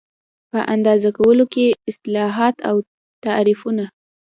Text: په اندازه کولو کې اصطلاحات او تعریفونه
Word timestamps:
په 0.51 0.59
اندازه 0.73 1.09
کولو 1.17 1.45
کې 1.53 1.65
اصطلاحات 1.89 2.55
او 2.69 2.75
تعریفونه 3.25 3.85